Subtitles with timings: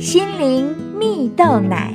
[0.00, 1.92] 心灵蜜豆奶。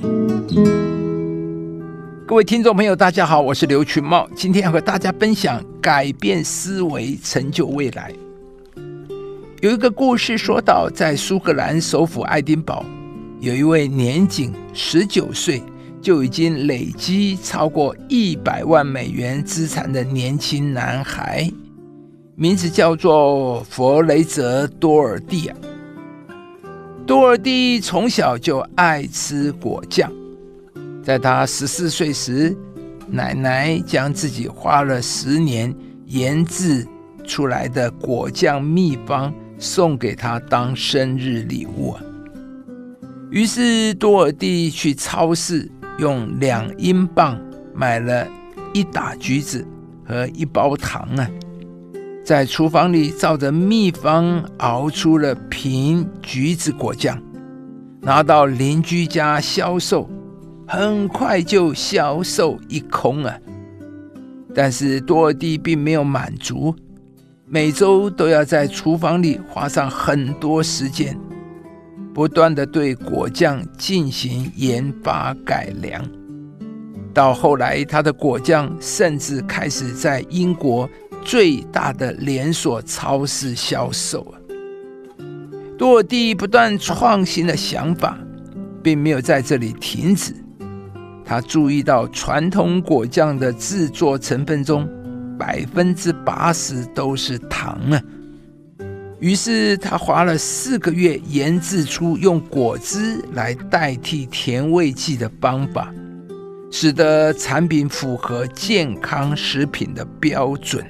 [2.27, 8.13] 各位听众朋友，大家好，我是刘群茂，今天要和大家分享改变思维，成就未来。
[9.59, 12.85] 有一个故事说到，在苏格兰首府爱丁堡，
[13.39, 15.63] 有一位年仅十九岁
[15.99, 21.51] 就已经累积超过一百万美元资产的年轻男孩，
[22.35, 25.57] 名字叫做弗雷泽多尔蒂啊。
[27.05, 30.11] 多尔蒂从小就爱吃果酱，
[31.03, 32.57] 在他十四岁时，
[33.07, 35.71] 奶奶将自己花了十年
[36.07, 36.83] 研制
[37.23, 41.95] 出来的果酱秘方送给他当生日礼物。
[43.29, 47.39] 于是多尔蒂去超市用两英镑
[47.75, 48.27] 买了
[48.73, 49.63] 一打橘子
[50.07, 51.29] 和一包糖啊。
[52.25, 57.21] 在厨房里照着秘方熬出了瓶橘子果酱，
[58.01, 60.09] 拿到邻居家销售，
[60.67, 63.37] 很快就销售一空啊！
[64.55, 66.75] 但是多尔蒂并没有满足，
[67.45, 71.15] 每周都要在厨房里花上很多时间，
[72.11, 76.03] 不断的对果酱进行研发改良。
[77.13, 80.89] 到后来，他的果酱甚至开始在英国。
[81.25, 84.37] 最大的连锁超市销售啊！
[85.75, 88.15] 多尔蒂不断创新的想法，
[88.83, 90.35] 并没有在这里停止。
[91.25, 94.87] 他注意到传统果酱的制作成分中，
[95.35, 97.99] 百分之八十都是糖啊。
[99.19, 105.91] 于是他花了四个月研制出用果汁来代替甜味剂的方法，
[106.69, 110.85] 使得产品符合健康食品的标准。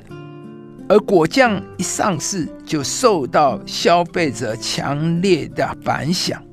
[0.88, 6.44] 而果酱一上市，就受到消费者强烈的反响，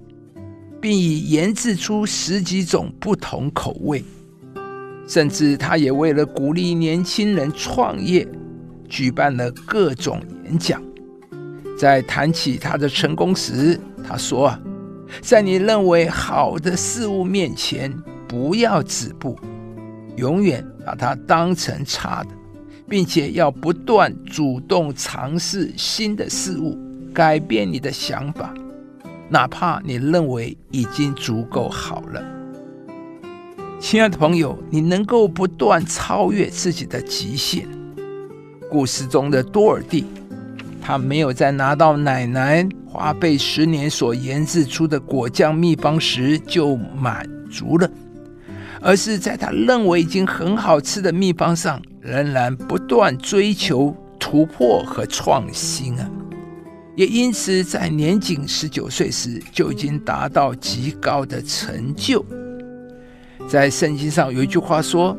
[0.80, 4.02] 并已研制出十几种不同口味。
[5.06, 8.26] 甚至他也为了鼓励年轻人创业，
[8.88, 10.82] 举办了各种演讲。
[11.76, 14.56] 在谈起他的成功时，他说：“，
[15.20, 17.92] 在你认为好的事物面前，
[18.26, 19.38] 不要止步，
[20.16, 22.30] 永远把它当成差的。”
[22.92, 26.76] 并且要不断主动尝试新的事物，
[27.14, 28.52] 改变你的想法，
[29.30, 32.22] 哪怕你认为已经足够好了。
[33.80, 37.66] 亲爱的朋友，你能够不断超越自己的极限。
[38.70, 40.04] 故事中的多尔蒂，
[40.82, 47.90] 他没有在拿到奶奶花费十年所研制出的果酱秘方时就满足了。
[48.82, 56.10] 而是在他认为已经很好吃的秘方上，仍然不断追求突破和创新啊！
[56.96, 62.24] 也因此，在年仅十九岁时就已经达到极高的成就。
[63.48, 65.16] 在圣经上有一句话说：“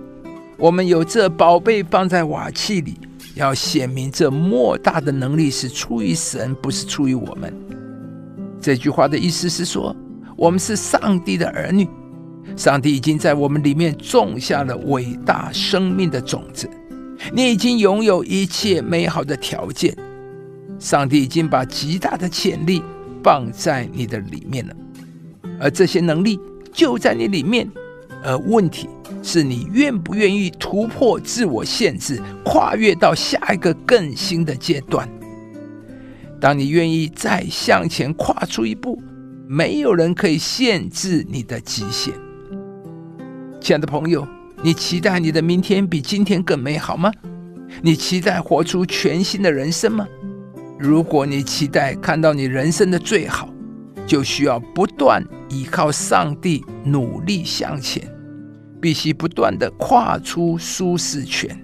[0.59, 2.99] 我们有这宝贝放在瓦器里，
[3.35, 7.53] 要显明这莫大的能力是出于神，不是出于我们。”
[8.59, 9.95] 这句话的意思是说，
[10.35, 11.87] 我们是上帝的儿女。
[12.55, 16.69] 上帝已经在我们里面种下了伟大生命的种子，
[17.33, 19.95] 你已经拥有一切美好的条件。
[20.79, 22.83] 上帝已经把极大的潜力
[23.23, 24.75] 放在你的里面了，
[25.59, 26.39] 而这些能力
[26.73, 27.69] 就在你里面。
[28.25, 28.87] 而问题
[29.21, 35.09] 是你愿不愿意突破自我限制，跨越到下一个更新的阶段？
[36.39, 39.01] 当你愿意再向前跨出一步，
[39.45, 42.13] 没有人可以限制你的极限。
[43.63, 44.27] 亲爱的朋友，
[44.61, 47.09] 你期待你的明天比今天更美好吗？
[47.81, 50.05] 你期待活出全新的人生吗？
[50.77, 53.47] 如果你期待看到你人生的最好，
[54.05, 58.05] 就需要不断依靠上帝，努力向前，
[58.81, 61.57] 必须不断的跨出舒适圈，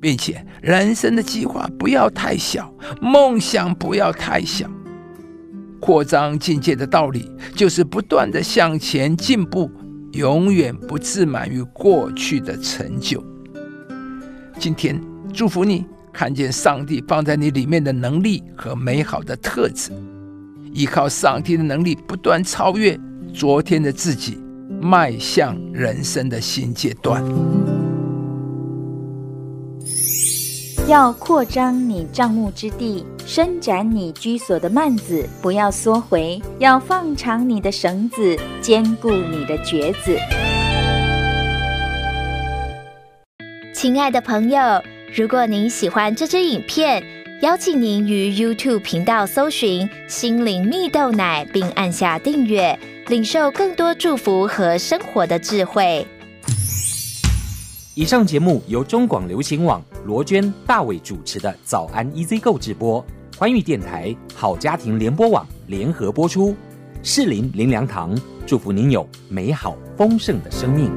[0.00, 4.70] 并且人生的计划不要太小，梦想不要太小。
[5.80, 9.68] 扩张境界的道理就是不断的向前进步。
[10.18, 13.22] 永远不自满于过去的成就。
[14.58, 15.00] 今天
[15.32, 19.92] 祝福你看见上帝放在你里面的能力和美好的特质，
[20.72, 22.98] 依靠上帝的能力不断超越
[23.32, 24.36] 昨天的自己，
[24.80, 27.22] 迈向人生的新阶段。
[30.88, 40.16] 要扩张你帐幕之地，伸展你居所的幔子，不要缩回；要放长你的绳子，坚固你的橛子。
[43.74, 44.82] 亲爱的朋友，
[45.14, 47.04] 如果您喜欢这支影片，
[47.42, 56.06] 邀请您于 YouTube 频道搜寻“心灵蜜豆奶”，并按下订阅，领受更多祝福和生活的智慧。
[57.98, 63.04] 以上节目由中广流行网罗娟、大伟主持的《早安 EZ 购》直播，
[63.36, 66.54] 欢迎电台、好家庭联播网联合播出。
[67.02, 68.16] 适林林良堂
[68.46, 70.96] 祝福您有美好丰盛的生命。